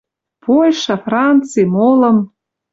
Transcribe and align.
Польша, 0.45 0.95
Франци— 1.05 1.61
молым 1.75 2.17